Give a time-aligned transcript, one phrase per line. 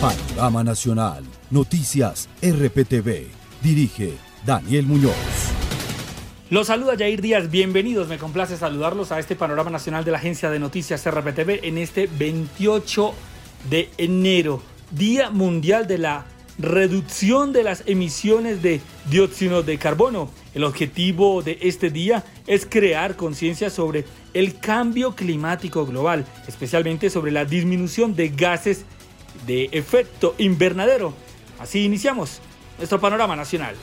[0.00, 3.26] Panorama Nacional, Noticias RPTV.
[3.62, 4.14] Dirige
[4.46, 5.12] Daniel Muñoz.
[6.48, 10.48] Los saluda Jair Díaz, bienvenidos, me complace saludarlos a este panorama nacional de la agencia
[10.48, 13.12] de noticias RPTV en este 28
[13.68, 16.24] de enero, Día Mundial de la
[16.58, 18.80] Reducción de las Emisiones de
[19.10, 20.30] Dióxido de Carbono.
[20.54, 27.32] El objetivo de este día es crear conciencia sobre el cambio climático global, especialmente sobre
[27.32, 28.86] la disminución de gases
[29.46, 31.14] de efecto invernadero.
[31.58, 32.40] Así iniciamos
[32.78, 33.74] nuestro panorama nacional.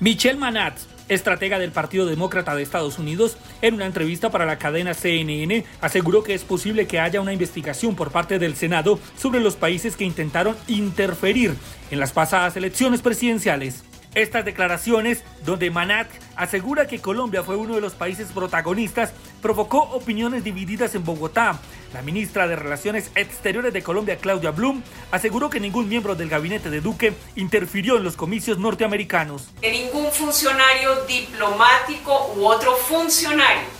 [0.00, 0.78] Michelle Manat,
[1.08, 6.22] estratega del Partido Demócrata de Estados Unidos, en una entrevista para la cadena CNN, aseguró
[6.22, 10.04] que es posible que haya una investigación por parte del Senado sobre los países que
[10.04, 11.56] intentaron interferir
[11.90, 13.82] en las pasadas elecciones presidenciales.
[14.14, 19.12] Estas declaraciones, donde Manat asegura que Colombia fue uno de los países protagonistas,
[19.42, 21.58] provocó opiniones divididas en Bogotá.
[21.92, 26.70] La ministra de Relaciones Exteriores de Colombia, Claudia Blum, aseguró que ningún miembro del gabinete
[26.70, 29.48] de Duque interfirió en los comicios norteamericanos.
[29.60, 33.78] Que ningún funcionario diplomático u otro funcionario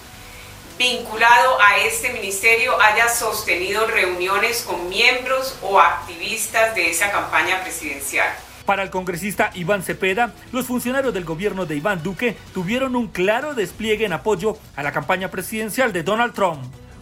[0.79, 8.29] vinculado a este ministerio haya sostenido reuniones con miembros o activistas de esa campaña presidencial.
[8.69, 13.55] Para el congresista Iván Cepeda, los funcionarios del gobierno de Iván Duque tuvieron un claro
[13.55, 16.59] despliegue en apoyo a la campaña presidencial de Donald Trump.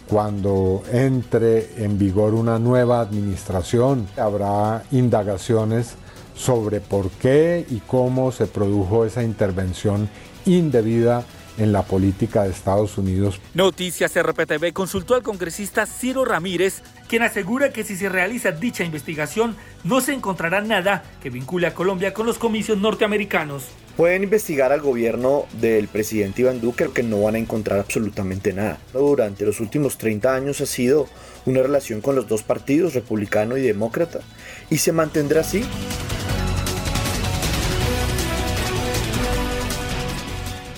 [0.07, 5.97] Cuando entre en vigor una nueva administración, habrá indagaciones
[6.37, 10.09] sobre por qué y cómo se produjo esa intervención
[10.45, 11.25] indebida
[11.59, 13.41] en la política de Estados Unidos.
[13.55, 19.57] Noticias RPTV consultó al congresista Ciro Ramírez, quien asegura que si se realiza dicha investigación
[19.85, 23.65] no se encontrará nada que vincule a Colombia con los comicios norteamericanos.
[23.97, 28.79] Pueden investigar al gobierno del presidente Iván Duque que no van a encontrar absolutamente nada.
[28.93, 31.09] Durante los últimos 30 años ha sido
[31.47, 34.21] una relación con los dos partidos, republicano y demócrata,
[34.69, 35.65] y se mantendrá así.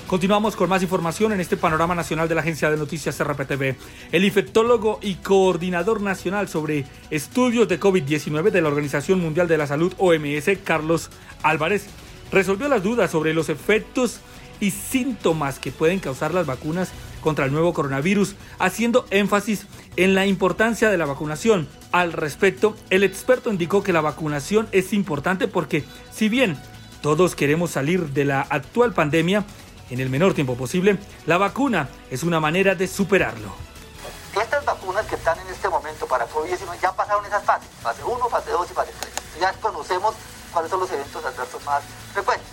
[0.08, 3.76] Continuamos con más información en este panorama nacional de la Agencia de Noticias RPTV.
[4.10, 9.66] El infectólogo y coordinador nacional sobre estudios de COVID-19 de la Organización Mundial de la
[9.66, 11.10] Salud OMS, Carlos
[11.42, 11.88] Álvarez,
[12.32, 14.20] resolvió las dudas sobre los efectos
[14.60, 16.90] y síntomas que pueden causar las vacunas
[17.20, 21.68] contra el nuevo coronavirus, haciendo énfasis en la importancia de la vacunación.
[21.92, 26.56] Al respecto, el experto indicó que la vacunación es importante porque si bien
[27.02, 29.44] todos queremos salir de la actual pandemia,
[29.90, 33.52] en el menor tiempo posible, la vacuna es una manera de superarlo.
[34.40, 38.28] Estas vacunas que están en este momento para COVID-19 ya pasaron esas fases, fase 1,
[38.28, 39.12] fase 2 y fase 3.
[39.40, 40.14] Ya conocemos
[40.52, 41.82] cuáles son los eventos adversos más
[42.12, 42.46] frecuentes.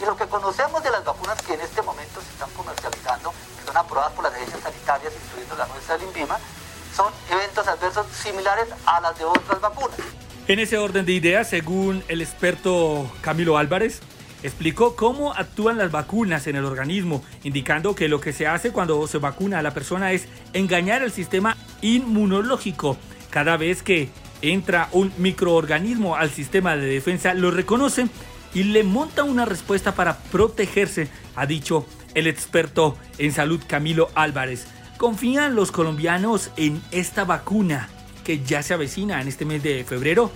[0.00, 3.66] Y lo que conocemos de las vacunas que en este momento se están comercializando, que
[3.66, 6.38] son aprobadas por las agencias sanitarias, incluyendo la nuestra, el INVIMA,
[6.94, 9.96] son eventos adversos similares a las de otras vacunas.
[10.48, 14.00] En ese orden de ideas, según el experto Camilo Álvarez,
[14.46, 19.06] explicó cómo actúan las vacunas en el organismo, indicando que lo que se hace cuando
[19.06, 22.96] se vacuna a la persona es engañar el sistema inmunológico.
[23.30, 24.08] Cada vez que
[24.42, 28.08] entra un microorganismo al sistema de defensa, lo reconoce
[28.54, 34.66] y le monta una respuesta para protegerse, ha dicho el experto en salud Camilo Álvarez.
[34.96, 37.90] ¿Confían los colombianos en esta vacuna
[38.24, 40.30] que ya se avecina en este mes de febrero?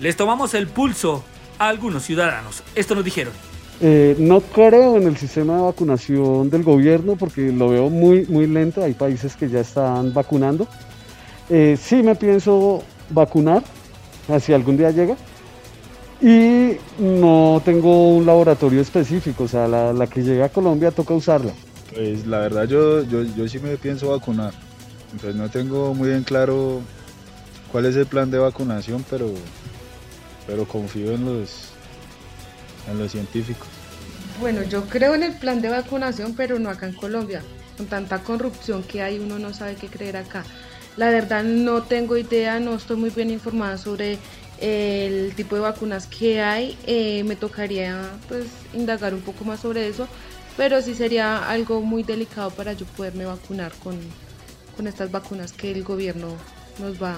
[0.00, 1.24] Les tomamos el pulso
[1.58, 2.62] a algunos ciudadanos.
[2.74, 3.32] Esto nos dijeron.
[3.80, 8.46] Eh, no creo en el sistema de vacunación del gobierno porque lo veo muy, muy
[8.46, 8.82] lento.
[8.82, 10.66] Hay países que ya están vacunando.
[11.50, 13.62] Eh, sí me pienso vacunar,
[14.40, 15.16] si algún día llega.
[16.20, 21.52] Y no tengo un laboratorio específico, o sea, la, que llega a Colombia toca usarla.
[21.94, 24.54] Pues la verdad yo, yo, yo sí me pienso vacunar.
[25.12, 26.80] Entonces no tengo muy bien claro
[27.70, 29.30] cuál es el plan de vacunación, pero
[30.46, 31.70] pero confío en los,
[32.90, 33.68] en los científicos.
[34.40, 37.42] Bueno, yo creo en el plan de vacunación, pero no acá en Colombia.
[37.76, 40.44] Con tanta corrupción que hay, uno no sabe qué creer acá.
[40.96, 44.18] La verdad no tengo idea, no estoy muy bien informada sobre
[44.60, 46.76] el tipo de vacunas que hay.
[46.86, 50.08] Eh, me tocaría pues indagar un poco más sobre eso,
[50.56, 53.98] pero sí sería algo muy delicado para yo poderme vacunar con,
[54.76, 56.28] con estas vacunas que el gobierno
[56.78, 57.16] nos va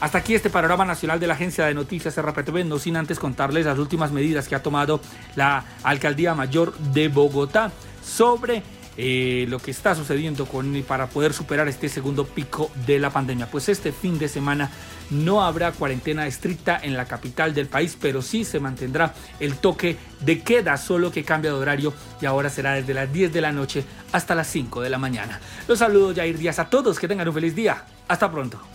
[0.00, 3.66] Hasta aquí este panorama nacional de la Agencia de Noticias RPTV, no sin antes contarles
[3.66, 5.00] las últimas medidas que ha tomado
[5.36, 7.70] la Alcaldía Mayor de Bogotá
[8.02, 8.62] sobre
[8.96, 13.46] eh, lo que está sucediendo con, para poder superar este segundo pico de la pandemia.
[13.50, 14.70] Pues este fin de semana
[15.10, 19.96] no habrá cuarentena estricta en la capital del país, pero sí se mantendrá el toque
[20.20, 23.52] de queda, solo que cambia de horario y ahora será desde las 10 de la
[23.52, 25.40] noche hasta las 5 de la mañana.
[25.68, 27.84] Los saludo Jair Díaz a todos, que tengan un feliz día.
[28.08, 28.73] Hasta pronto.